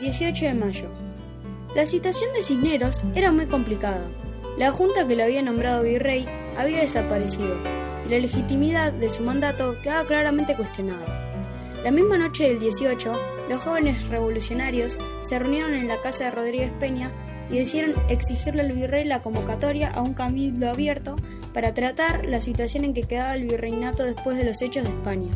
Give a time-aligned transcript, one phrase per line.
[0.00, 0.88] 18 de mayo.
[1.74, 4.02] La situación de Cisneros era muy complicada.
[4.56, 6.26] La junta que lo había nombrado virrey
[6.56, 7.56] había desaparecido
[8.06, 11.04] y la legitimidad de su mandato quedaba claramente cuestionada.
[11.82, 13.12] La misma noche del 18,
[13.48, 17.10] los jóvenes revolucionarios se reunieron en la casa de Rodríguez Peña
[17.50, 21.16] y decidieron exigirle al virrey la convocatoria a un cabildo abierto
[21.52, 25.30] para tratar la situación en que quedaba el virreinato después de los hechos de España.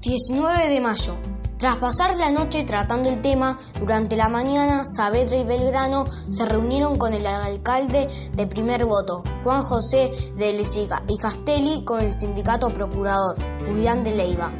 [0.00, 1.37] 19 de mayo.
[1.58, 6.96] Tras pasar la noche tratando el tema, durante la mañana Saavedra y Belgrano se reunieron
[6.96, 12.70] con el alcalde de primer voto, Juan José de Lesiga, y Castelli con el sindicato
[12.70, 13.34] procurador,
[13.66, 14.52] Julián de Leiva,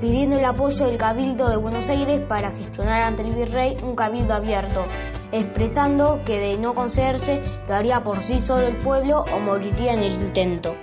[0.00, 4.34] pidiendo el apoyo del Cabildo de Buenos Aires para gestionar ante el virrey un cabildo
[4.34, 4.84] abierto,
[5.32, 10.04] expresando que de no concederse lo haría por sí solo el pueblo o moriría en
[10.04, 10.76] el intento.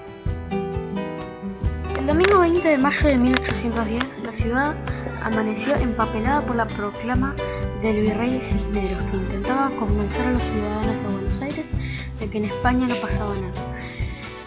[1.98, 4.76] El domingo 20 de mayo de 1810, la ciudad
[5.24, 7.36] amaneció empapelada por la proclama
[7.84, 11.66] del virrey Cisneros, que intentaba convencer a los ciudadanos de Buenos Aires
[12.20, 13.54] de que en España no pasaba nada.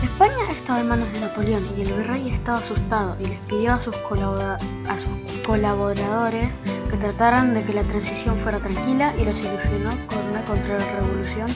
[0.02, 3.80] España estaba en manos de Napoleón y el virrey estaba asustado y les pidió a
[3.80, 9.90] sus, a sus colaboradores que trataran de que la transición fuera tranquila y los ilusionó
[10.08, 11.46] con una contrarrevolución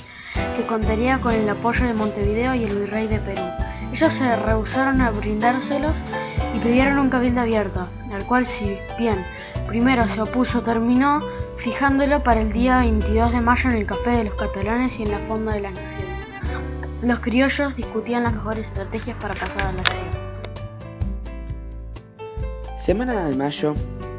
[0.56, 3.42] que contaría con el apoyo de Montevideo y el virrey de Perú.
[3.92, 5.96] Ellos se rehusaron a brindárselos
[6.62, 9.24] pidieron un cabildo abierto, al cual si bien
[9.66, 11.22] primero se opuso terminó
[11.56, 15.10] fijándolo para el día 22 de mayo en el Café de los Catalanes y en
[15.10, 16.20] la Fonda de las Naciones.
[17.02, 20.08] Los criollos discutían las mejores estrategias para pasar a la acción.
[22.78, 23.74] Semana de mayo,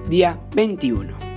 [0.07, 1.30] día 21.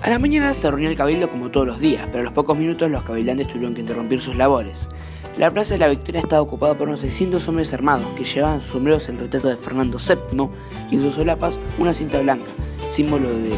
[0.00, 2.56] A la mañana se reunió el cabildo como todos los días, pero a los pocos
[2.56, 4.88] minutos los cabildantes tuvieron que interrumpir sus labores.
[5.36, 8.70] La Plaza de la Victoria estaba ocupada por unos 600 hombres armados que llevaban sus
[8.70, 10.48] sombreros el retrato de Fernando VII
[10.90, 12.46] y en sus solapas una cinta blanca,
[12.90, 13.50] símbolo de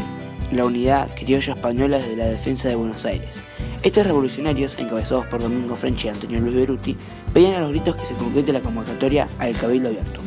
[0.51, 3.35] la unidad criolla española de la defensa de Buenos Aires.
[3.83, 6.97] Estos revolucionarios, encabezados por Domingo French y Antonio Luis Beruti,
[7.33, 10.21] pedían a los gritos que se concrete la convocatoria al Cabildo Abierto.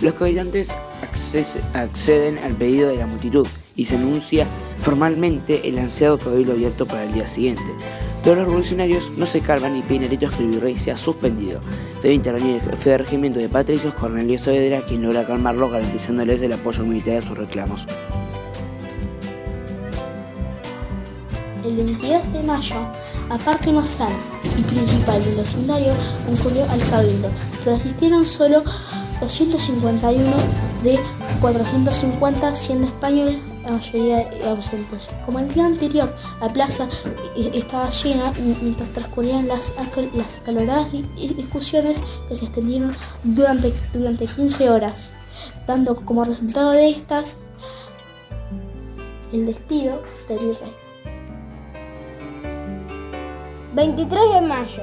[0.00, 0.72] Los cabildantes
[1.74, 3.46] acceden al pedido de la multitud
[3.78, 4.46] y se anuncia
[4.80, 7.62] formalmente el ansiado Cabildo Abierto para el día siguiente.
[8.24, 11.60] Pero los revolucionarios no se calman y piden el virrey sea suspendido.
[12.02, 16.52] Debe intervenir el jefe de regimiento de patricios, Cornelio Saavedra, quien logra calmarlos garantizándoles el
[16.52, 17.86] apoyo militar a sus reclamos.
[21.64, 22.76] El 22 de mayo,
[23.30, 24.16] aparte sala
[24.58, 25.92] y principal del vecindario
[26.26, 27.30] concurrió al cabildo,
[27.62, 28.64] pero asistieron solo
[29.20, 30.36] 251
[30.82, 30.98] de
[31.40, 33.36] 450, siendo españoles
[33.68, 35.08] la mayoría ausentes.
[35.24, 36.88] Como el día anterior, la plaza
[37.36, 39.72] estaba llena mientras transcurrían las,
[40.14, 45.12] las acaloradas discusiones que se extendieron durante, durante 15 horas,
[45.66, 47.36] dando como resultado de estas
[49.32, 50.72] el despido del virrey.
[53.74, 54.82] 23 de mayo.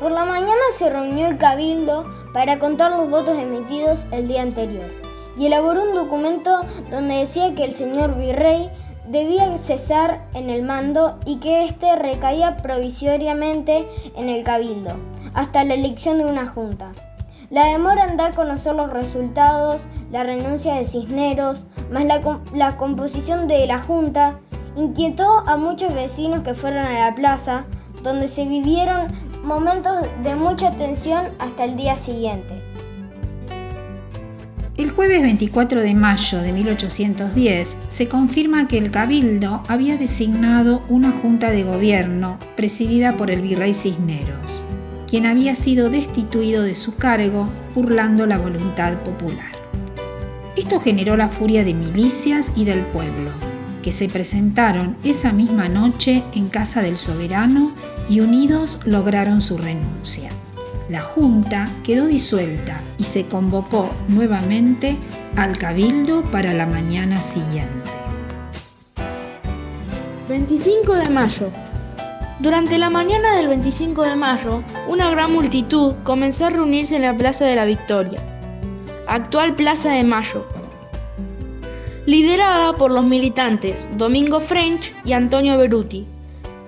[0.00, 5.03] Por la mañana se reunió el cabildo para contar los votos emitidos el día anterior
[5.38, 8.70] y elaboró un documento donde decía que el señor virrey
[9.08, 13.86] debía cesar en el mando y que éste recaía provisoriamente
[14.16, 14.96] en el cabildo
[15.34, 16.92] hasta la elección de una junta.
[17.50, 22.20] La demora en dar a conocer los resultados, la renuncia de Cisneros, más la,
[22.54, 24.40] la composición de la junta,
[24.76, 27.64] inquietó a muchos vecinos que fueron a la plaza
[28.02, 29.08] donde se vivieron
[29.44, 32.63] momentos de mucha tensión hasta el día siguiente.
[34.76, 41.12] El jueves 24 de mayo de 1810 se confirma que el Cabildo había designado una
[41.12, 44.64] junta de gobierno presidida por el virrey Cisneros,
[45.06, 49.52] quien había sido destituido de su cargo burlando la voluntad popular.
[50.56, 53.30] Esto generó la furia de milicias y del pueblo,
[53.80, 57.72] que se presentaron esa misma noche en casa del soberano
[58.08, 60.30] y unidos lograron su renuncia.
[60.88, 64.96] La Junta quedó disuelta y se convocó nuevamente
[65.36, 67.90] al Cabildo para la mañana siguiente.
[70.28, 71.50] 25 de mayo.
[72.40, 77.16] Durante la mañana del 25 de mayo, una gran multitud comenzó a reunirse en la
[77.16, 78.20] Plaza de la Victoria,
[79.06, 80.46] actual Plaza de Mayo,
[82.04, 86.06] liderada por los militantes Domingo French y Antonio Beruti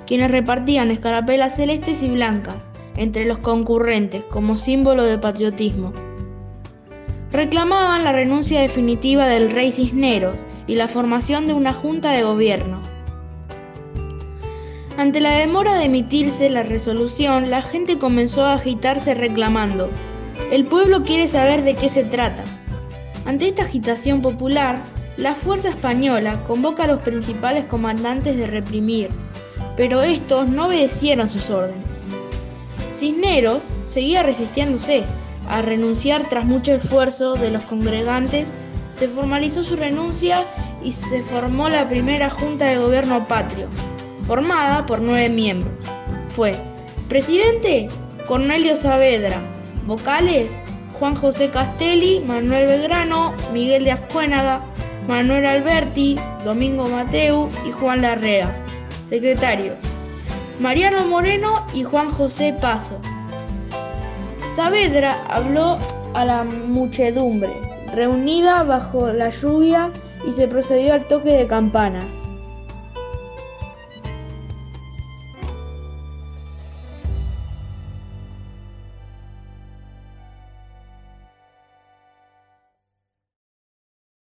[0.06, 5.92] quienes repartían escarapelas celestes y blancas entre los concurrentes como símbolo de patriotismo.
[7.32, 12.80] Reclamaban la renuncia definitiva del rey Cisneros y la formación de una junta de gobierno.
[14.96, 19.90] Ante la demora de emitirse la resolución, la gente comenzó a agitarse reclamando,
[20.50, 22.44] el pueblo quiere saber de qué se trata.
[23.26, 24.82] Ante esta agitación popular,
[25.16, 29.08] La fuerza española convoca a los principales comandantes de reprimir,
[29.74, 32.02] pero estos no obedecieron sus órdenes.
[32.96, 35.04] Cisneros seguía resistiéndose.
[35.48, 38.52] A renunciar tras mucho esfuerzo de los congregantes,
[38.90, 40.44] se formalizó su renuncia
[40.82, 43.68] y se formó la primera Junta de Gobierno Patrio,
[44.26, 45.74] formada por nueve miembros.
[46.28, 46.58] Fue
[47.08, 47.88] presidente
[48.26, 49.40] Cornelio Saavedra,
[49.86, 50.58] vocales
[50.98, 54.64] Juan José Castelli, Manuel Belgrano, Miguel de Ascuénaga,
[55.06, 58.64] Manuel Alberti, Domingo Mateu y Juan Larrea.
[59.04, 59.85] Secretarios
[60.58, 62.98] Mariano Moreno y Juan José Paso.
[64.50, 65.78] Saavedra habló
[66.14, 67.52] a la muchedumbre,
[67.92, 69.90] reunida bajo la lluvia,
[70.26, 72.28] y se procedió al toque de campanas.